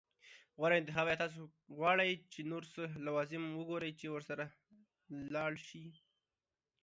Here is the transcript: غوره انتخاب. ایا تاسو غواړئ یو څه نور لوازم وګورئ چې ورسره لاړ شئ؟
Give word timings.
غوره 0.59 0.75
انتخاب. 0.77 1.05
ایا 1.07 1.21
تاسو 1.23 1.39
غواړئ 1.77 2.09
یو 2.13 2.21
څه 2.31 2.39
نور 2.51 2.63
لوازم 3.07 3.43
وګورئ 3.59 3.91
چې 3.99 4.05
ورسره 4.15 4.45
لاړ 5.35 5.51
شئ؟ 5.67 5.85